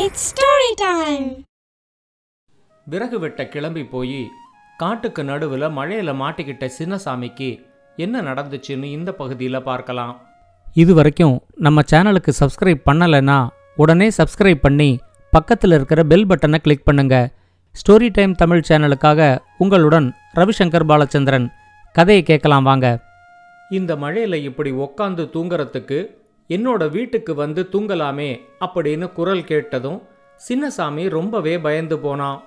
It's 0.00 0.24
story 0.28 0.70
time 0.80 1.26
விறகு 2.86 3.18
வெட்ட 3.20 3.42
கிளம்பி 3.48 3.84
போய் 3.84 4.18
காட்டுக்கு 4.76 5.22
நடுவில் 5.24 5.66
மழையில் 5.76 6.12
மாட்டிக்கிட்ட 6.22 6.64
சின்னசாமிக்கு 6.78 7.48
என்ன 7.96 8.22
நடந்துச்சுன்னு 8.22 8.88
இந்த 8.96 9.12
பகுதியில் 9.12 9.58
பார்க்கலாம். 9.62 10.12
இது 10.74 10.94
வரைக்கும் 10.94 11.36
நம்ம 11.66 11.84
சேனலுக்கு 11.92 12.34
சப்ஸ்கிரைப் 12.40 12.82
பண்ணலைன்னா 12.90 13.38
உடனே 13.76 14.08
சப்ஸ்கிரைப் 14.18 14.62
பண்ணி 14.66 14.90
பக்கத்தில் 15.32 15.70
இருக்கிற 15.70 16.02
பெல் 16.04 16.28
பட்டனை 16.32 16.60
கிளிக் 16.66 16.86
பண்ணுங்க. 16.90 17.14
ஸ்டோரி 17.74 18.10
டைம் 18.18 18.34
தமிழ் 18.34 18.66
சேனலுக்காக 18.68 19.38
உங்களுடன் 19.58 20.08
ரவிசங்கர் 20.40 20.88
பாலச்சந்திரன். 20.92 21.48
கதையை 21.92 22.24
கேட்கலாம் 22.32 22.68
வாங்க. 22.70 22.86
இந்த 23.70 23.96
மழையில் 24.04 24.44
இப்படி 24.50 24.72
உக்காந்து 24.84 25.26
தூங்குறதுக்கு 25.36 26.00
என்னோட 26.48 26.90
வீட்டுக்கு 26.90 27.34
வந்து 27.34 27.68
தூங்கலாமே 27.72 28.40
அப்படின்னு 28.60 29.12
குரல் 29.12 29.44
கேட்டதும் 29.44 30.02
சின்னசாமி 30.48 31.08
ரொம்பவே 31.08 31.58
பயந்து 31.58 31.98
போனான். 31.98 32.42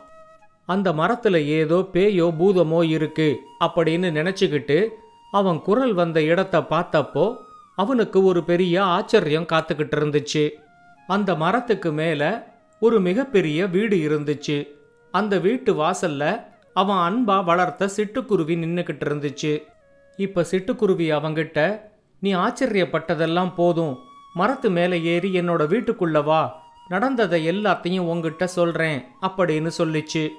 அந்த 0.66 0.94
மரத்துல 0.94 1.38
ஏதோ 1.38 1.76
பேயோ 1.94 2.34
பூதமோ 2.40 2.84
இருக்கு 2.84 3.38
அப்படின்னு 3.66 4.10
நினைச்சுக்கிட்டு 4.18 4.88
அவன் 5.32 5.62
குரல் 5.62 5.94
வந்த 5.94 6.22
இடத்த 6.22 6.60
பார்த்தப்போ 6.60 7.36
அவனுக்கு 7.76 8.24
ஒரு 8.24 8.44
பெரிய 8.44 8.84
ஆச்சரியம் 8.84 9.50
காத்துக்கிட்டு 9.52 9.96
இருந்துச்சு. 9.96 10.50
அந்த 11.08 11.36
மரத்துக்கு 11.36 11.92
மேல 11.92 12.52
ஒரு 12.80 13.00
மிகப்பெரிய 13.00 13.68
வீடு 13.68 13.98
இருந்துச்சு. 13.98 14.68
அந்த 15.12 15.40
வீட்டு 15.40 15.74
வாசல்ல 15.74 16.46
அவன் 16.74 16.98
அன்பா 16.98 17.44
வளர்த்த 17.44 17.90
சிட்டுக்குருவி 17.96 18.56
நின்னுக்கிட்டு 18.56 19.06
இருந்துச்சு. 19.06 19.64
இப்ப 20.18 20.46
சிட்டுக்குருவி 20.52 21.08
அவங்கிட்ட 21.18 21.89
நீ 22.20 22.34
ஆச்சரியப்பட்டதெல்லாம் 22.36 23.54
போதும். 23.54 24.00
மரத்து 24.34 24.70
மேலே 24.70 25.04
ஏறி 25.04 25.40
என்னோட 25.40 25.68
வீட்டுக்குள்ள 25.68 26.24
வா. 26.24 26.68
நடந்ததை 26.88 27.50
எல்லாத்தையும் 27.50 28.00
உங்ககிட்ட 28.00 28.48
சொல்றேன் 28.48 29.04
அப்படின்னு 29.22 29.72
சொல்லிச்சு. 29.78 30.30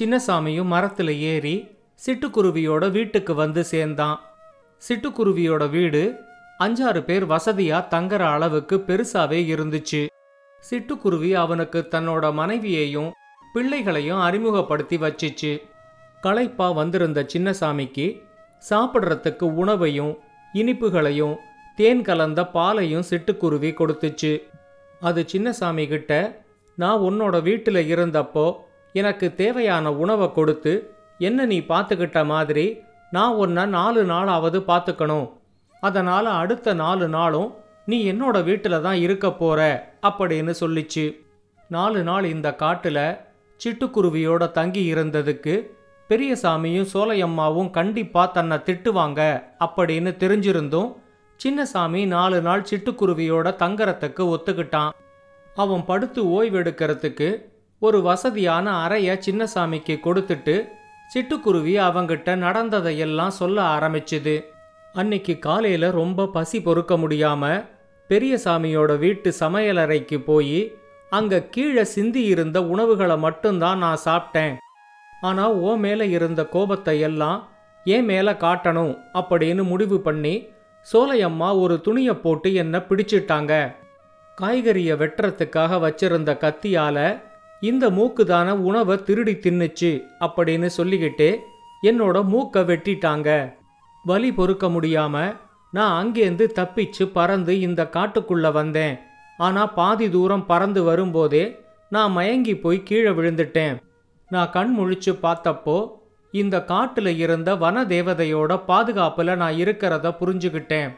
சின்னசாமியும் 0.00 0.72
மரத்துல 0.72 1.10
ஏறி 1.10 1.66
சிட்டுக்குருவியோட 2.06 2.90
வீட்டுக்கு 2.90 3.34
வந்து 3.34 3.64
சேர்ந்தான். 3.64 4.20
சிட்டுக்குருவியோட 4.88 5.70
வீடு 5.70 6.16
அஞ்சாறு 6.58 7.00
பேர் 7.00 7.26
வசதியா 7.26 7.84
தங்குற 7.90 8.18
அளவுக்கு 8.18 8.84
பெருசாவே 8.86 9.40
இருந்துச்சு. 9.54 10.06
சிட்டுக்குருவி 10.70 11.32
அவனுக்கு 11.32 11.86
தன்னோட 11.90 12.32
மனைவியையும் 12.32 13.12
பிள்ளைகளையும் 13.52 14.18
அறிமுகப்படுத்தி 14.18 14.96
வச்சிச்சு. 14.96 15.62
களைப்பா 16.20 16.70
வந்திருந்த 16.70 17.26
சின்னசாமிக்கு 17.34 18.22
சாப்பிட்றதுக்கு 18.70 19.42
உணவையும் 19.42 20.18
இனிப்புகளையும் 20.60 21.36
தேன் 21.78 22.02
கலந்த 22.02 22.40
பாலையும் 22.46 23.08
சிட்டுக்குருவி 23.10 23.70
கொடுத்துச்சு. 23.78 24.32
அது 25.00 25.20
சின்னசாமி 25.32 25.84
கிட்ட 25.88 26.12
நான் 26.78 27.04
உன்னோட 27.08 27.36
வீட்டில் 27.48 27.80
இருந்தப்போ 27.92 28.46
எனக்கு 28.92 29.26
தேவையான 29.34 29.92
உணவை 30.02 30.28
கொடுத்து 30.32 30.72
என்ன 31.18 31.46
நீ 31.46 31.58
பார்த்துக்கிட்ட 31.68 32.20
மாதிரி 32.24 32.66
நான் 33.10 33.34
உன்னை 33.34 33.64
நாலு 33.76 34.00
நாளாவது 34.04 34.58
பார்த்துக்கணும் 34.70 35.26
அதனால் 35.82 36.28
அடுத்த 36.40 36.74
நாலு 36.74 37.06
நாளும் 37.08 37.50
நீ 37.86 37.98
என்னோட 38.12 38.36
வீட்டில் 38.44 38.84
தான் 38.86 38.98
இருக்க 38.98 39.26
போற 39.32 39.60
அப்படின்னு 40.08 40.52
சொல்லிச்சு. 40.60 41.04
நாலு 41.70 42.00
நாள் 42.02 42.24
இந்த 42.24 42.48
காட்டில் 42.62 43.04
சிட்டுக்குருவியோட 43.60 44.42
தங்கி 44.52 44.82
இருந்ததுக்கு 44.94 45.54
பெரியசாமியும் 46.10 46.86
சோலையம்மாவும் 46.92 47.70
கண்டிப்பா 47.70 48.26
தன்னை 48.26 48.56
திட்டுவாங்க 48.56 49.20
அப்படின்னு 49.60 50.10
தெரிஞ்சிருந்தும் 50.22 50.94
சின்னசாமி 51.40 52.06
நாலு 52.06 52.40
நாள் 52.40 52.66
சிட்டுக்குருவியோட 52.70 53.48
தங்கறத்துக்கு 53.62 54.22
ஒத்துக்கிட்டான். 54.34 54.90
அவன் 55.54 55.84
படுத்து 55.84 56.22
ஓய்வெடுக்கிறதுக்கு 56.24 57.28
ஒரு 57.78 58.02
வசதியான 58.02 58.88
அறைய 58.88 59.20
சின்னசாமிக்கு 59.26 59.94
கொடுத்துட்டு 60.04 60.68
சிட்டுக்குருவி 61.14 61.74
அவங்கிட்ட 61.86 62.36
நடந்ததையெல்லாம் 62.36 63.30
சொல்ல 63.30 63.62
ஆரம்பிச்சுது. 63.62 64.44
அன்னைக்கு 64.92 65.38
காலையில் 65.38 65.88
ரொம்ப 65.90 66.26
பசி 66.26 66.62
பொறுக்க 66.62 66.96
முடியாம 66.96 67.64
பெரியசாமியோட 68.08 68.98
வீட்டு 68.98 69.32
சமையலறைக்கு 69.40 70.18
போய் 70.18 70.72
அங்க 71.10 71.42
கீழே 71.42 71.84
சிந்தி 71.84 72.22
இருந்த 72.24 72.62
உணவுகளை 72.62 73.18
மட்டும்தான் 73.18 73.78
நான் 73.78 74.04
சாப்பிட்டேன். 74.04 74.54
ஆனால் 75.20 75.52
ஓ 75.52 75.76
மேலே 75.76 76.10
இருந்த 76.10 76.44
கோபத்தை 76.44 77.00
எல்லாம் 77.00 77.48
ஏன் 77.84 78.04
மேலே 78.04 78.30
காட்டணும்? 78.30 78.98
அப்படின்னு 79.14 79.62
முடிவு 79.62 80.00
பண்ணி 80.00 80.48
சோலையம்மா 80.92 81.58
ஒரு 81.58 81.80
துணியை 81.80 82.14
போட்டு 82.14 82.54
என்னை 82.54 82.80
பிடிச்சிட்டாங்க. 82.80 83.74
காய்கறியை 84.40 84.94
வெட்டுறதுக்காக 85.02 85.78
வச்சிருந்த 85.84 86.30
கத்தியால் 86.44 87.20
இந்த 87.60 87.90
மூக்குதான 87.90 88.50
உணவை 88.50 89.02
திருடி 89.02 89.32
தின்னுச்சு 89.32 90.04
அப்படின்னு 90.20 90.68
சொல்லிக்கிட்டு 90.76 91.36
என்னோட 91.82 92.24
மூக்கை 92.24 92.62
வெட்டிட்டாங்க. 92.62 93.52
வலி 94.04 94.32
பொறுக்க 94.32 94.68
முடியாமல் 94.68 95.36
நான் 95.72 95.94
அங்கேருந்து 96.00 96.46
தப்பிச்சு 96.58 97.04
பறந்து 97.12 97.60
இந்த 97.60 97.88
காட்டுக்குள்ளே 97.92 98.52
வந்தேன். 98.52 98.98
ஆனால் 99.38 99.72
பாதி 99.74 100.10
தூரம் 100.10 100.46
பறந்து 100.46 100.82
வரும்போதே 100.82 101.60
நான் 101.88 102.12
மயங்கி 102.12 102.56
போய் 102.56 102.82
கீழே 102.82 103.10
விழுந்துட்டேன். 103.10 103.76
நான் 104.28 104.50
கண் 104.50 104.76
முழிச்சு 104.78 105.12
பார்த்தப்போ 105.22 105.90
இந்த 106.32 106.64
காட்டில் 106.64 107.18
இருந்த 107.18 107.56
வன 107.56 107.84
தேவதையோட 107.84 108.64
பாதுகாப்பில் 108.64 109.36
நான் 109.36 109.54
இருக்கிறத 109.54 110.14
புரிஞ்சுக்கிட்டேன் 110.20 110.96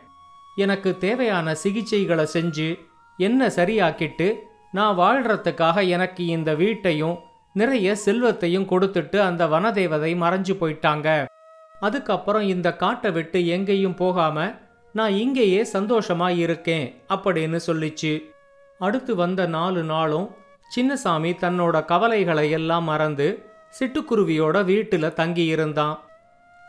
எனக்கு 0.57 0.99
தேவையான 0.99 1.57
சிகிச்சைகளை 1.63 2.27
செஞ்சு 2.33 2.79
என்ன 3.17 3.47
சரியாக்கிட்டு 3.47 4.35
நான் 4.73 4.99
வாழ்கிறதுக்காக 4.99 5.89
எனக்கு 5.89 6.27
இந்த 6.27 6.55
வீட்டையும் 6.55 7.19
நிறைய 7.55 7.95
செல்வத்தையும் 7.95 8.69
கொடுத்துட்டு 8.69 9.19
அந்த 9.19 9.47
வனதேவதை 9.47 10.13
மறைஞ்சு 10.17 10.55
போயிட்டாங்க. 10.61 11.25
அதுக்கப்புறம் 11.81 12.43
இந்த 12.43 12.77
காட்டை 12.77 13.11
விட்டு 13.11 13.47
எங்கேயும் 13.47 13.95
போகாம 13.95 14.55
நான் 14.93 15.13
இங்கேயே 15.13 15.63
சந்தோஷமா 15.73 16.37
இருக்கேன் 16.37 17.03
அப்படின்னு 17.09 17.61
சொல்லிச்சு. 17.67 18.23
அடுத்து 18.79 19.15
வந்த 19.15 19.47
நாலு 19.47 19.83
நாளும் 19.83 20.31
சின்னசாமி 20.77 21.31
தன்னோட 21.41 21.85
கவலைகளை 21.85 22.51
எல்லாம் 22.51 22.85
மறந்து 22.85 23.29
சிட்டுக்குருவியோட 23.79 24.65
வீட்டில் 24.65 25.13
தங்கி 25.13 25.45
இருந்தான் 25.45 25.99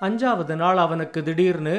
அஞ்சாவது 0.02 0.56
நாள் 0.56 0.78
அவனுக்கு 0.78 1.24
திடீர்னு 1.24 1.76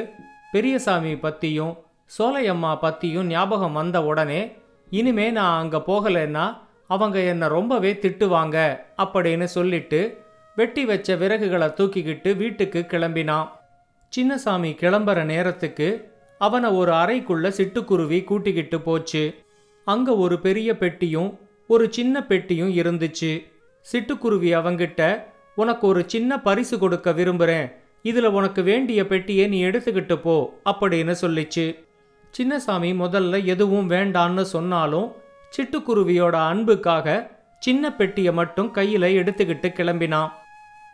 பெரியசாமி 0.51 1.13
பத்தியும் 1.13 1.73
சோலையம்மா 2.17 2.71
பத்தியும் 2.81 3.23
ஞாபகம் 3.23 3.73
வந்த 3.73 4.03
உடனே 4.03 4.41
இனிமே 4.89 5.31
நான் 5.31 5.59
அங்கே 5.61 5.77
போகலைன்னா 5.77 6.45
அவங்க 6.87 7.19
என்னை 7.19 7.47
ரொம்பவே 7.47 7.91
திட்டுவாங்க 7.93 8.57
அப்படின்னு 8.97 9.43
சொல்லிட்டு 9.43 9.99
வெட்டி 10.55 10.85
வச்ச 10.85 11.15
விறகுகளை 11.15 11.67
தூக்கிக்கிட்டு 11.77 12.35
வீட்டுக்கு 12.37 12.79
கிளம்பினான். 12.87 13.47
சின்னசாமி 14.13 14.71
கிளம்புற 14.81 15.23
நேரத்துக்கு 15.23 15.87
அவனை 16.41 16.69
ஒரு 16.69 16.91
அறைக்குள்ள 16.91 17.47
சிட்டுக்குருவி 17.57 18.23
கூட்டிக்கிட்டு 18.23 18.81
போச்சு. 18.81 19.23
அங்க 19.87 20.15
ஒரு 20.15 20.39
பெரிய 20.39 20.77
பெட்டியும் 20.77 21.29
ஒரு 21.73 21.85
சின்ன 21.97 22.15
பெட்டியும் 22.29 22.71
இருந்துச்சு. 22.81 23.31
சிட்டுக்குருவி 23.85 24.49
அவங்கிட்ட 24.59 25.01
உனக்கு 25.61 25.85
ஒரு 25.87 26.01
சின்ன 26.13 26.31
பரிசு 26.47 26.75
கொடுக்க 26.79 27.11
விரும்புகிறேன் 27.11 27.67
இதில் 28.09 28.35
உனக்கு 28.37 28.61
வேண்டிய 28.63 28.99
பெட்டியை 29.11 29.45
நீ 29.47 29.57
எடுத்துக்கிட்டு 29.67 30.15
போ 30.15 30.35
அப்படின்னு 30.71 31.13
சொல்லிச்சு. 31.23 31.65
சின்னசாமி 32.37 32.91
முதல்ல 33.03 33.43
எதுவும் 33.53 33.87
வேண்டான்னு 33.89 34.43
சொன்னாலும் 34.53 35.07
சிட்டுக்குருவியோட 35.55 36.35
அன்புக்காக 36.51 37.07
சின்ன 37.59 37.93
பெட்டியை 37.99 38.31
மட்டும் 38.39 38.69
கையில் 38.71 39.07
எடுத்துக்கிட்டு 39.21 39.69
கிளம்பினான். 39.79 40.29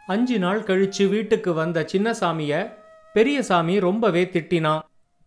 அஞ்சு 0.08 0.38
நாள் 0.40 0.62
கழிச்சு 0.70 1.04
வீட்டுக்கு 1.10 1.54
வந்த 1.54 1.86
சின்னசாமிய 1.92 2.52
பெரியசாமி 3.16 3.76
ரொம்பவே 3.88 4.24
திட்டினான். 4.34 4.84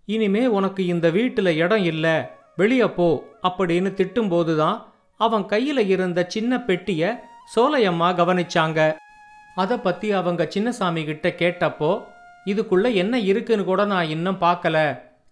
இனிமே 0.09 0.45
உனக்கு 0.59 0.83
இந்த 0.87 1.07
வீட்டில் 1.11 1.59
இடம் 1.65 1.85
இல்லை. 1.93 2.17
வெளியே 2.57 2.89
போ 2.99 3.09
அப்படின்னு 3.49 3.91
திட்டும்போது 3.99 4.55
தான் 4.57 4.79
அவன் 5.25 5.45
கையில 5.45 5.79
இருந்த 5.87 6.25
சின்ன 6.29 6.61
பெட்டிய 6.61 7.29
சோலையம்மா 7.55 8.09
கவனிச்சாங்க. 8.21 8.81
அத 9.55 9.79
பத்தி 9.79 10.13
அவங்க 10.13 10.43
சின்னசாமி 10.55 11.05
கிட்ட 11.05 11.29
கேட்டப்போ 11.29 12.05
இதுக்குள்ள 12.47 12.95
என்ன 12.95 13.15
இருக்குன்னு 13.19 13.65
கூட 13.65 13.85
நான் 13.85 14.09
இன்னும் 14.09 14.39
பார்க்கல 14.41 14.77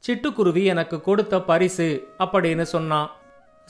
சிட்டுக்குருவி 0.05 0.65
எனக்கு 0.65 1.01
கொடுத்த 1.01 1.41
பரிசு 1.43 2.09
அப்படின்னு 2.19 2.63
சொன்னான். 2.63 3.11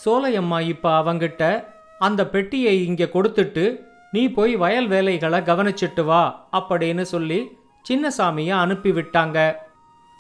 சோலையம்மா 0.05 0.61
இப்ப 0.61 0.91
அவங்கிட்ட 1.01 1.65
அந்த 1.99 2.27
பெட்டியை 2.27 2.87
இங்க 2.87 3.05
கொடுத்துட்டு 3.13 3.81
நீ 4.13 4.29
போய் 4.29 4.57
வயல் 4.57 4.87
வேலைகளை 4.87 5.39
கவனிச்சிட்டு 5.41 6.05
வா 6.05 6.49
அப்படின்னு 6.53 7.03
சொல்லி 7.03 7.41
சின்னசாமிய 7.89 8.51
அனுப்பி 8.51 8.91
விட்டாங்க. 8.91 9.39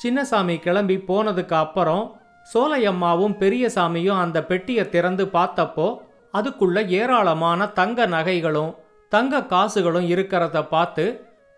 சின்னசாமி 0.04 0.56
கிளம்பி 0.58 0.96
போனதுக்கு 0.96 1.54
அப்புறம் 1.54 2.17
சோலையம்மாவும் 2.54 3.38
பெரியசாமியும் 3.38 4.20
அந்த 4.20 4.38
பெட்டியை 4.44 4.88
திறந்து 4.88 5.24
பார்த்தப்போ 5.24 5.88
அதுக்குள்ள 6.34 6.78
ஏராளமான 6.88 7.66
தங்க 7.66 8.06
நகைகளும் 8.06 8.74
தங்க 9.08 9.42
காசுகளும் 9.44 10.06
இருக்கிறத 10.08 10.62
பார்த்து 10.68 11.04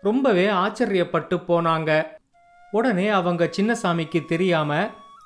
ரொம்பவே 0.01 0.47
ஆச்சரியப்பட்டு 0.47 1.35
போனாங்க. 1.47 1.89
உடனே 2.71 3.07
அவங்க 3.09 3.49
சின்னசாமிக்கு 3.57 4.25
தெரியாம 4.25 4.71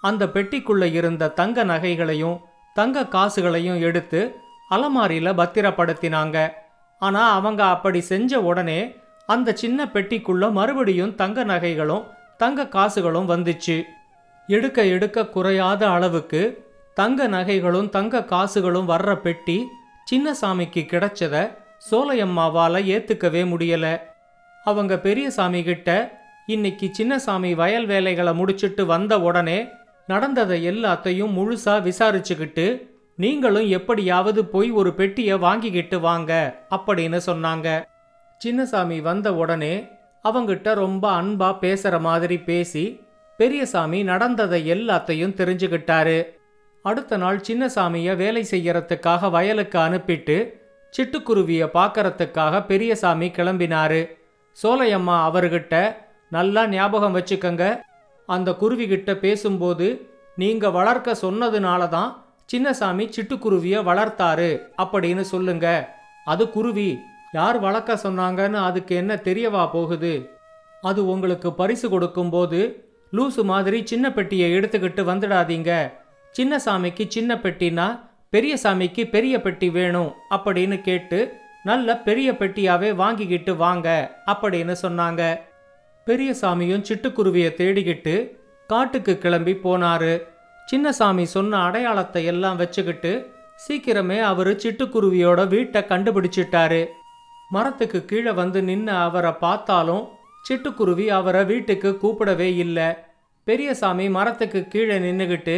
அந்த 0.02 0.26
பெட்டிக்குள்ள 0.26 0.94
இருந்த 0.94 1.30
தங்க 1.30 1.64
நகைகளையும் 1.64 2.40
தங்க 2.74 3.04
காசுகளையும் 3.06 3.80
எடுத்து 3.80 4.22
அலமாரியில 4.72 5.30
பத்திரப்படுத்தினாங்க. 5.42 6.38
ஆனா 7.02 7.32
அவங்க 7.32 7.62
அப்படி 7.66 8.02
செஞ்ச 8.02 8.42
உடனே 8.42 8.80
அந்த 9.26 9.54
சின்ன 9.54 9.86
பெட்டிக்குள்ள 9.86 10.52
மறுபடியும் 10.52 11.16
தங்க 11.16 11.44
நகைகளும் 11.44 12.04
தங்க 12.38 12.68
காசுகளும் 12.68 13.30
வந்துச்சு. 13.30 13.78
எடுக்க 14.48 14.86
எடுக்க 14.86 15.26
குறையாத 15.26 15.90
அளவுக்கு 15.90 16.68
தங்க 16.94 17.28
நகைகளும் 17.28 17.90
தங்க 17.90 18.24
காசுகளும் 18.24 18.90
வர்ற 18.90 19.16
பெட்டி 19.16 19.66
சின்னசாமிக்கு 20.12 20.82
கிடைச்சத 20.92 21.58
சோலையம்மாவால் 21.92 22.86
ஏத்துக்கவே 22.86 23.42
முடியல. 23.54 24.02
அவங்க 24.64 25.00
பெரியசாமி 25.00 25.64
கிட்ட 25.64 26.20
இன்னைக்கு 26.48 26.92
சின்னசாமி 27.00 27.56
வயல் 27.56 27.86
வேலைகளை 27.86 28.34
முடிச்சிட்டு 28.34 28.86
வந்த 28.86 29.20
உடனே 29.20 29.68
நடந்ததை 30.08 30.68
எல்லாத்தையும் 30.68 31.34
முழுசா 31.38 31.66
விசாரிச்சுக்கிட்டு 31.66 32.94
நீங்களும் 33.16 33.68
எப்படியாவது 33.68 34.46
போய் 34.46 34.72
ஒரு 34.72 34.94
பெட்டியை 34.94 35.38
வாங்கிக்கிட்டு 35.38 36.00
வாங்க 36.00 36.56
அப்படின்னு 36.70 37.20
சொன்னாங்க. 37.26 37.84
சின்னசாமி 38.46 39.02
வந்த 39.02 39.34
உடனே 39.36 39.88
அவங்கிட்ட 40.24 40.74
ரொம்ப 40.74 41.22
அன்பா 41.22 41.56
பேசுற 41.62 42.00
மாதிரி 42.00 42.38
பேசி 42.38 43.05
பெரியசாமி 43.38 44.04
நடந்ததை 44.04 44.72
எல்லாத்தையும் 44.72 45.38
தெரிஞ்சுக்கிட்டாரு 45.40 46.28
அடுத்த 46.84 47.18
நாள் 47.18 47.42
சின்னசாமிய 47.48 48.16
வேலை 48.16 48.48
செய்யறதுக்காக 48.52 49.30
வயலுக்கு 49.30 49.80
அனுப்பிட்டு 49.80 50.54
சிட்டுக்குருவிய 50.98 51.70
பார்க்கறதுக்காக 51.74 52.66
பெரியசாமி 52.66 53.28
கிளம்பினாரு. 53.28 54.10
சோலையம்மா 54.64 55.16
அவர்கிட்ட 55.28 55.96
நல்லா 56.30 56.68
ஞாபகம் 56.68 57.16
வச்சுக்கங்க. 57.16 57.82
அந்த 58.26 58.52
குருவிகிட்ட 58.52 59.16
பேசும்போது 59.16 60.10
நீங்க 60.36 60.70
வளர்க்க 60.70 61.16
சொன்னதுனால 61.22 61.88
தான் 61.88 62.26
சின்னசாமி 62.54 63.06
சிட்டுக்குருவிய 63.16 63.76
வளர்த்தாரு 63.84 64.62
அப்படின்னு 64.78 65.22
சொல்லுங்க. 65.22 65.90
அது 66.26 66.50
குருவி 66.50 67.00
யார் 67.32 67.60
வளர்க்க 67.60 67.94
சொன்னாங்கன்னு 67.94 68.54
அதுக்கு 68.54 68.96
என்ன 68.96 69.16
தெரியவா 69.16 69.72
போகுது? 69.72 70.30
அது 70.82 71.08
உங்களுக்கு 71.08 71.54
பரிசு 71.54 71.90
கொடுக்கும்போது 71.90 72.85
லூசு 73.16 73.44
மாதிரி 73.44 73.80
சின்ன 73.86 74.14
பெட்டியை 74.14 74.48
எடுத்துக்கிட்டு 74.58 75.02
வந்துடாதீங்க. 75.12 75.72
சின்னசாமிக்கு 76.36 77.04
சின்ன 77.08 77.36
பெட்டினா 77.36 77.88
பெரிய 78.30 78.58
சாமிக்கு 78.64 79.10
பெரிய 79.10 79.42
பெட்டி 79.42 79.70
வேணும் 79.70 80.14
அப்படின்னு 80.36 80.82
கேட்டு 80.82 81.20
நல்ல 81.64 81.98
பெரிய 81.98 82.32
பெட்டியாவே 82.32 82.90
வாங்கிக்கிட்டு 82.96 83.56
வாங்க 83.56 83.88
அப்படின்னு 84.32 84.76
சொன்னாங்க. 84.82 85.22
பெரிய 86.06 86.36
சாமியும் 86.42 86.84
சிட்டுக்குருவியை 86.90 87.52
தேடிக்கிட்டு 87.60 88.16
காட்டுக்கு 88.68 89.18
கிளம்பி 89.18 89.54
போனாரு. 89.54 90.14
சின்னசாமி 90.72 91.24
சொன்ன 91.24 91.58
அடையாளத்தை 91.58 92.26
எல்லாம் 92.26 92.56
வச்சுக்கிட்டு 92.56 93.14
சீக்கிரமே 93.66 94.20
அவரு 94.22 94.52
சிட்டுக்குருவியோட 94.64 95.48
வீட்டை 95.48 95.82
கண்டுபிடிச்சிட்டாரு. 95.82 96.86
மரத்துக்கு 97.50 98.06
கீழே 98.06 98.32
வந்து 98.32 98.62
நின்று 98.64 98.94
அவரை 98.94 99.32
பார்த்தாலும் 99.32 100.04
சிட்டுக்குருவி 100.50 101.06
அவரை 101.08 101.44
வீட்டுக்கு 101.44 101.90
கூப்பிடவே 102.02 102.50
இல்லை. 102.64 102.90
பெரியசாமி 103.48 104.10
மரத்துக்கு 104.10 104.68
கீழே 104.68 104.96
நின்றுக்கிட்டு 105.00 105.56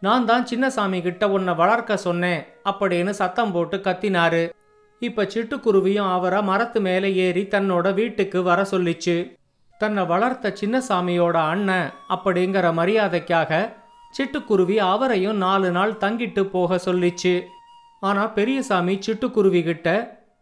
நான் 0.00 0.24
தான் 0.24 0.46
சின்னசாமி 0.50 1.02
கிட்ட 1.02 1.28
உன்னை 1.28 1.54
வளர்க்க 1.54 1.96
சொன்னேன் 1.96 2.40
அப்படின்னு 2.64 3.10
சத்தம் 3.10 3.52
போட்டு 3.52 3.76
கத்தினாரு. 3.76 4.42
இப்ப 5.02 5.24
சிட்டுக்குருவியும் 5.24 6.10
அவரை 6.12 6.42
மரத்து 6.42 6.80
மேலே 6.80 7.14
ஏறி 7.14 7.42
தன்னோட 7.42 7.94
வீட்டுக்கு 7.94 8.42
வர 8.42 8.66
சொல்லிச்சு. 8.70 9.16
தன்னை 9.78 10.04
வளர்த்த 10.04 10.52
சின்னசாமியோட 10.60 11.36
அண்ணன் 11.52 11.88
அப்படிங்கிற 12.08 12.66
மரியாதைக்காக 12.80 13.72
சிட்டுக்குருவி 14.18 14.76
அவரையும் 14.76 15.36
நாலு 15.36 15.70
நாள் 15.70 15.96
தங்கிட்டு 16.04 16.44
போக 16.44 16.80
சொல்லிச்சு. 16.84 17.34
ஆனா 18.00 18.26
பெரியசாமி 18.26 18.98
சிட்டுக்குருவி 19.06 19.62
கிட்ட 19.62 19.88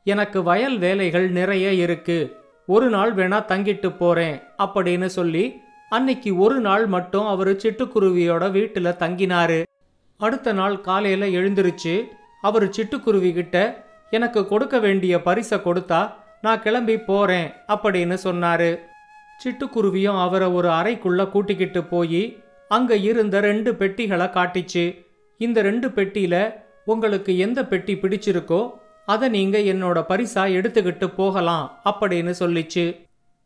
எனக்கு 0.05 0.43
வயல் 0.43 0.79
வேலைகள் 0.79 1.31
நிறைய 1.31 1.73
இருக்கு. 1.85 2.19
ஒரு 2.67 2.91
நாள் 2.91 3.15
வேணா 3.15 3.41
தங்கிட்டு 3.53 3.97
போறேன் 3.97 4.37
அப்படின்னு 4.59 5.11
சொல்லி 5.19 5.45
அன்னைக்கு 5.88 6.31
ஒரு 6.37 6.61
நாள் 6.61 6.87
மட்டும் 6.87 7.26
அவரு 7.26 7.52
சிட்டுக்குருவியோட 7.62 8.44
வீட்டுல 8.56 8.88
தங்கினாரு. 9.02 9.62
அடுத்த 10.17 10.52
நாள் 10.52 10.81
காலையில 10.81 11.26
எழுந்திருச்சு 11.26 11.94
அவர் 12.43 12.69
சிட்டுக்குருவி 12.69 13.32
கிட்ட 13.32 13.56
எனக்கு 14.11 14.46
கொடுக்க 14.46 14.79
வேண்டிய 14.79 15.23
பரிசை 15.23 15.58
கொடுத்தா 15.58 16.12
நான் 16.43 16.62
கிளம்பி 16.62 16.96
போறேன் 16.99 17.52
அப்படின்னு 17.69 18.17
சொன்னாரு. 18.25 18.79
சிட்டுக்குருவியும் 19.44 20.20
அவரை 20.20 20.49
ஒரு 20.49 20.69
அறைக்குள்ள 20.69 21.31
கூட்டிக்கிட்டு 21.31 21.85
போய் 21.85 22.23
அங்க 22.69 22.96
இருந்த 22.96 23.40
ரெண்டு 23.40 23.75
பெட்டிகளை 23.75 24.26
காட்டிச்சு. 24.26 24.85
இந்த 25.38 25.62
ரெண்டு 25.62 25.88
பெட்டியில 25.88 26.55
உங்களுக்கு 26.85 27.38
எந்த 27.38 27.67
பெட்டி 27.67 27.94
பிடிச்சிருக்கோ 27.94 28.70
அதை 29.06 29.29
நீங்க 29.29 29.58
என்னோட 29.58 29.99
பரிசா 30.08 30.43
எடுத்துக்கிட்டு 30.58 31.06
போகலாம் 31.14 31.81
அப்படின்னு 31.85 32.35
சொல்லிச்சு. 32.38 32.85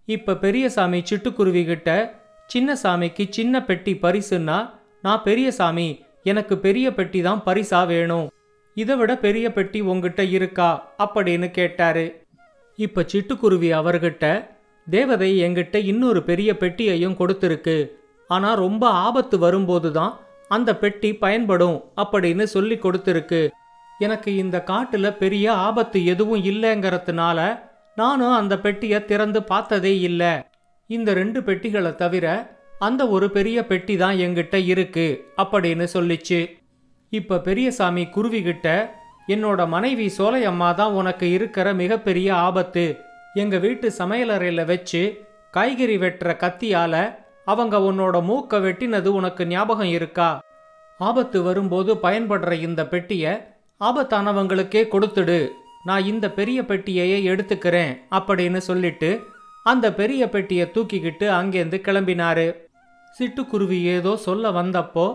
இப்ப 0.04 0.36
பெரியசாமி 0.36 1.02
சிட்டுக்குருவி 1.10 1.64
கிட்ட 1.64 2.20
சின்னசாமிக்கு 2.54 3.26
சின்ன 3.28 3.64
பெட்டி 3.64 3.98
பரிசுன்னா 4.02 4.70
நான் 5.02 5.22
பெரியசாமி 5.24 6.04
எனக்கு 6.22 6.58
பெரிய 6.58 6.94
பெட்டி 6.94 7.20
தான் 7.20 7.42
பரிசா 7.46 7.86
வேணும். 7.86 8.30
இதை 8.74 8.96
விட 8.96 9.16
பெரிய 9.16 9.52
பெட்டி 9.52 9.80
உங்ககிட்ட 9.80 10.24
இருக்கா? 10.24 10.94
அப்படின்னு 10.98 11.50
கேட்டாரு. 11.50 12.24
இப்ப 12.76 13.06
சிட்டுக்குருவி 13.12 13.70
அவர்கிட்ட 13.72 14.46
தேவதை 14.90 15.42
எங்கிட்ட 15.42 15.76
இன்னொரு 15.76 16.22
பெரிய 16.22 16.52
பெட்டியையும் 16.52 17.16
கொடுத்துருக்கு. 17.18 17.88
ஆனா 18.28 18.54
ரொம்ப 18.54 18.88
ஆபத்து 18.88 19.38
வரும்போது 19.38 19.92
தான் 19.92 20.18
அந்த 20.48 20.76
பெட்டி 20.76 21.14
பயன்படும் 21.14 21.84
அப்படின்னு 21.96 22.42
சொல்லி 22.42 22.74
கொடுத்துருக்கு. 22.74 23.50
எனக்கு 23.98 24.36
இந்த 24.36 24.62
காட்டுல 24.66 25.10
பெரிய 25.10 25.52
ஆபத்து 25.52 26.04
எதுவும் 26.04 26.44
இல்லைங்கிறதுனால 26.44 27.58
நானும் 27.96 28.32
அந்த 28.32 28.58
பெட்டியை 28.58 29.04
திறந்து 29.04 29.42
பார்த்ததே 29.42 30.00
இல்லை. 30.00 30.44
இந்த 30.96 31.10
ரெண்டு 31.20 31.40
பெட்டிகளை 31.42 31.92
தவிர 32.02 32.26
அந்த 32.86 33.02
ஒரு 33.16 33.26
பெரிய 33.36 33.58
பெட்டி 33.70 33.94
தான் 33.96 34.16
எங்கிட்ட 34.24 34.56
இருக்கு 34.72 35.06
அப்படின்னு 35.42 35.86
சொல்லிச்சு. 35.94 36.40
இப்ப 37.12 37.40
பெரியசாமி 37.46 38.04
குருவிகிட்ட 38.14 38.68
என்னோட 39.28 39.60
மனைவி 39.74 40.06
சோலையம்மா 40.18 40.68
தான் 40.74 40.96
உனக்கு 41.00 41.26
இருக்கிற 41.36 41.66
மிகப்பெரிய 41.82 42.28
ஆபத்து. 42.46 42.84
எங்க 43.34 43.56
வீட்டு 43.64 43.88
சமையலறையில் 43.98 44.68
வச்சு 44.70 45.02
காய்கறி 45.50 45.96
வெட்டுற 46.02 46.30
கத்தியால 46.42 46.94
அவங்க 47.44 47.76
உன்னோட 47.88 48.16
மூக்க 48.30 48.58
வெட்டினது 48.66 49.10
உனக்கு 49.18 49.42
ஞாபகம் 49.46 49.92
இருக்கா? 49.98 50.30
ஆபத்து 51.00 51.38
வரும்போது 51.42 51.92
பயன்படுற 52.02 52.52
இந்த 52.66 52.82
பெட்டிய 52.92 53.24
ஆபத்தானவங்களுக்கே 53.80 54.82
கொடுத்துடு. 54.94 55.40
நான் 55.84 56.04
இந்த 56.04 56.26
பெரிய 56.38 56.58
பெட்டியையே 56.62 57.18
எடுத்துக்கிறேன் 57.30 57.92
அப்படின்னு 58.18 58.60
சொல்லிட்டு 58.66 59.10
அந்த 59.66 59.86
பெரிய 59.94 60.22
பெட்டியை 60.28 60.66
தூக்கிக்கிட்டு 60.74 61.26
அங்கேருந்து 61.38 61.78
கிளம்பினாரு. 61.86 62.46
சிட்டுக்குருவி 63.16 63.78
ஏதோ 63.96 64.16
சொல்ல 64.16 64.50
வந்தப்போ 64.50 65.06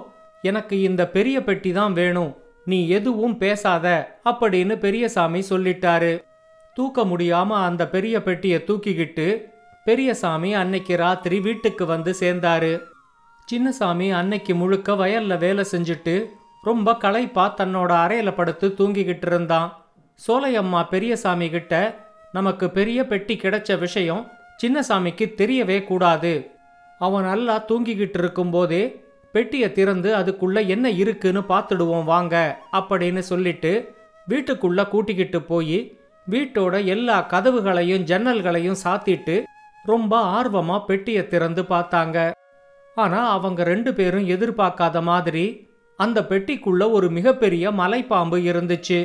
எனக்கு 0.41 0.75
இந்த 0.81 1.03
பெரிய 1.07 1.37
பெட்டி 1.43 1.71
தான் 1.71 1.93
வேணும் 1.93 2.31
நீ 2.65 2.87
எதுவும் 2.87 3.37
பேசாத 3.37 3.85
அப்படின்னு 4.25 4.75
பெரியசாமி 4.77 5.43
சொல்லிட்டாரு. 5.49 6.13
தூக்க 6.73 7.03
முடியாம 7.03 7.49
அந்த 7.67 7.83
பெரிய 7.87 8.15
பெட்டியை 8.23 8.59
தூக்கிக்கிட்டு 8.67 9.27
பெரியசாமி 9.83 10.53
அன்னைக்கு 10.53 10.95
ராத்திரி 10.95 11.39
வீட்டுக்கு 11.39 11.85
வந்து 11.85 12.15
சேர்ந்தாரு. 12.19 12.73
சின்னசாமி 13.47 14.07
அன்னைக்கு 14.13 14.53
முழுக்க 14.55 14.93
வயல்ல 14.93 15.37
வேலை 15.37 15.63
செஞ்சுட்டு 15.71 16.15
ரொம்ப 16.63 16.95
களைப்பா 16.95 17.45
தன்னோட 17.57 17.91
அறையில 18.03 18.29
படுத்து 18.35 18.67
தூங்கிக்கிட்டு 18.77 19.27
இருந்தான். 19.31 19.69
சோலையம்மா 20.19 20.81
பெரியசாமி 20.89 21.49
கிட்ட 21.49 21.73
நமக்கு 22.31 22.69
பெரிய 22.69 22.99
பெட்டி 23.05 23.35
கிடைச்ச 23.35 23.79
விஷயம் 23.79 24.23
சின்னசாமிக்கு 24.63 25.25
தெரியவே 25.41 25.83
கூடாது. 25.83 26.31
அவன் 26.99 27.23
நல்லா 27.23 27.55
தூங்கிக்கிட்டு 27.67 28.19
இருக்கும்போதே 28.21 28.83
பெட்டியை 29.31 29.71
திறந்து 29.71 30.09
அதுக்குள்ள 30.15 30.67
என்ன 30.67 30.89
இருக்குன்னு 30.89 31.41
பார்த்துடுவோம் 31.49 32.03
வாங்க 32.03 32.35
அப்படின்னு 32.71 33.21
சொல்லிட்டு 33.31 33.71
வீட்டுக்குள்ள 34.29 34.89
கூட்டிக்கிட்டு 34.89 35.41
போய் 35.41 35.79
வீட்டோட 36.29 36.85
எல்லா 36.85 37.17
கதவுகளையும் 37.29 38.07
ஜன்னல்களையும் 38.09 38.81
சாத்திட்டு 38.83 39.35
ரொம்ப 39.83 40.13
ஆர்வமா 40.37 40.77
பெட்டியை 40.85 41.27
திறந்து 41.27 41.61
பார்த்தாங்க. 41.63 42.17
ஆனா 42.95 43.19
அவங்க 43.29 43.63
ரெண்டு 43.63 43.93
பேரும் 43.93 44.27
எதிர்பார்க்காத 44.27 45.01
மாதிரி 45.01 45.45
அந்த 45.99 46.19
பெட்டிக்குள்ள 46.29 46.91
ஒரு 46.91 47.09
மிகப்பெரிய 47.09 47.71
மலைப்பாம்பு 47.71 48.39
இருந்துச்சு. 48.51 48.99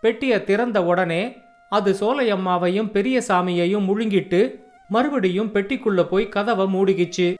பெட்டியை 0.00 0.44
திறந்த 0.44 0.78
உடனே 0.84 1.22
அது 1.68 1.92
சோலையம்மாவையும் 2.00 2.90
பெரிய 2.90 3.22
சாமியையும் 3.28 3.86
முழுங்கிட்டு 3.88 4.40
மறுபடியும் 4.88 5.52
பெட்டிக்குள்ள 5.52 6.02
போய் 6.02 6.28
கதவை 6.28 6.66
மூடிக்கிச்சு. 6.74 7.34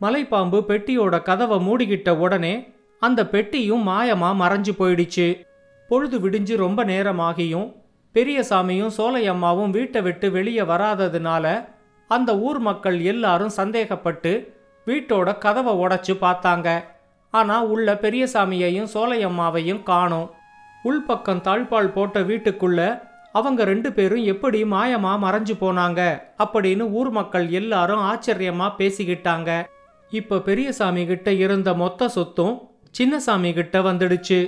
மலைப்பாம்பு 0.00 0.58
பெட்டியோட 0.68 1.22
கதவை 1.22 1.58
மூடிக்கிட்ட 1.58 2.10
உடனே 2.10 2.72
அந்த 3.00 3.26
பெட்டியும் 3.26 3.88
மாயமா 3.88 4.30
மறைஞ்சு 4.42 4.72
போயிடுச்சு. 4.78 5.40
பொழுது 5.88 6.18
விடிஞ்சு 6.18 6.56
ரொம்ப 6.56 6.84
நேரமாகியும் 6.84 7.74
பெரியசாமியும் 8.14 8.90
சோலையம்மாவும் 8.96 9.70
வீட்டை 9.70 10.02
விட்டு 10.02 10.30
வெளியே 10.30 10.60
வராததுனால 10.60 11.68
அந்த 12.08 12.38
ஊர் 12.38 12.58
மக்கள் 12.58 13.00
எல்லாரும் 13.00 13.56
சந்தேகப்பட்டு 13.56 14.32
வீட்டோட 14.86 15.38
கதவை 15.38 15.74
உடைச்சு 15.74 16.14
பார்த்தாங்க. 16.20 16.84
ஆனா 17.30 17.62
உள்ள 17.62 17.94
பெரியசாமியையும் 17.94 18.88
சோலையம்மாவையும் 18.94 19.82
காணோம். 19.82 20.30
உள்பக்கம் 20.84 21.40
தாழ்பால் 21.40 21.92
போட்ட 21.92 22.20
வீட்டுக்குள்ள 22.20 23.02
அவங்க 23.38 23.64
ரெண்டு 23.70 23.90
பேரும் 23.96 24.26
எப்படி 24.32 24.60
மாயமா 24.74 25.12
மறைஞ்சு 25.24 25.54
போனாங்க 25.62 26.00
அப்படின்னு 26.44 26.84
ஊர் 26.98 27.10
மக்கள் 27.18 27.46
எல்லாரும் 27.60 28.04
ஆச்சரியமா 28.10 28.68
பேசிக்கிட்டாங்க. 28.78 29.50
இப்ப 30.10 30.40
பெரியசாமி 30.48 31.02
கிட்ட 31.06 31.28
இருந்த 31.44 31.70
மொத்த 31.74 32.08
சொத்தும் 32.08 32.54
சின்னசாமி 32.98 33.50
கிட்ட 33.52 33.78
வந்துடுச்சு. 33.88 34.40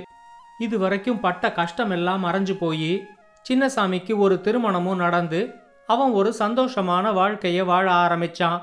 இது 0.59 0.75
வரைக்கும் 0.83 1.19
பட்ட 1.19 1.53
கஷ்டமெல்லாம் 1.59 2.23
மறைஞ்சு 2.27 2.55
போய் 2.59 2.93
சின்னசாமிக்கு 3.49 4.13
ஒரு 4.17 4.35
திருமணமும் 4.45 5.01
நடந்து 5.05 5.41
அவன் 5.87 6.11
ஒரு 6.19 6.29
சந்தோஷமான 6.39 7.05
வாழ்க்கையை 7.13 7.63
வாழ 7.69 7.87
ஆரம்பிச்சான். 8.03 8.59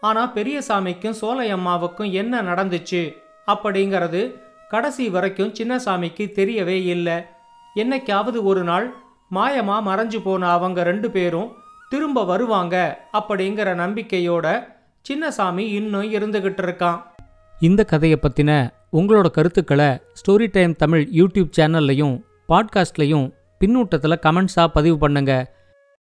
ஆனா 0.00 0.22
பெரியசாமிக்கும் 0.34 1.18
சோலையம்மாவுக்கும் 1.22 2.10
என்ன 2.20 2.42
நடந்துச்சு 2.42 3.02
அப்படிங்கிறது 3.46 4.22
கடைசி 4.68 5.06
வரைக்கும் 5.08 5.54
சின்னசாமிக்கு 5.58 6.26
தெரியவே 6.38 6.78
இல்லை. 6.94 7.16
என்னைக்காவது 7.80 8.38
ஒரு 8.50 8.62
நாள் 8.70 8.86
மாயமா 9.36 9.74
மறைஞ்சு 9.88 10.18
போன 10.22 10.48
அவங்க 10.50 10.82
ரெண்டு 10.82 11.10
பேரும் 11.10 11.50
திரும்ப 11.90 12.24
வருவாங்க 12.24 12.76
அப்படிங்கிற 13.18 13.68
நம்பிக்கையோட 13.82 14.46
சின்னசாமி 15.06 15.64
இன்னும் 15.78 16.08
இருந்துகிட்டு 16.16 16.62
இருக்கான். 16.66 16.98
இந்த 17.60 17.84
கதையை 17.84 18.18
பற்றின 18.22 18.50
உங்களோட 18.92 19.28
கருத்துக்களை 19.30 19.88
ஸ்டோரி 20.20 20.48
டைம் 20.56 20.74
தமிழ் 20.76 21.08
யூடியூப் 21.20 21.54
சேனல்லையும் 21.58 22.16
பாட்காஸ்ட்லையும் 22.48 23.26
பின்னூட்டத்தில் 23.60 24.22
கமெண்ட்ஸாக 24.26 24.66
பதிவு 24.66 24.98
பண்ணுங்க. 24.98 25.32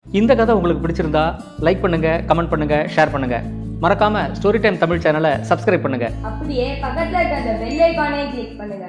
இந்த 0.06 0.34
கதை 0.34 0.54
உங்களுக்கு 0.54 0.84
பிடிச்சிருந்தா 0.84 1.24
லைக் 1.66 1.84
பண்ணுங்க 1.84 2.08
கமெண்ட் 2.28 2.52
பண்ணுங்க 2.54 2.76
ஷேர் 2.96 3.14
பண்ணுங்க. 3.16 3.38
மறக்காம 3.84 4.24
ஸ்டோரி 4.38 4.60
டைம் 4.60 4.78
தமிழ் 4.78 5.04
சேனலை 5.04 5.32
சப்ஸ்கிரைப் 5.50 5.86
பண்ணுங்க. 5.86 6.08
அப்படியே 6.22 6.66
பக்கத்துல 6.84 7.18
இருக்க 7.20 7.36
அந்த 7.42 7.52
பெல் 7.62 7.80
ஐகானையும் 7.90 8.32
கிளிக் 8.34 8.58
பண்ணுங்க. 8.58 8.88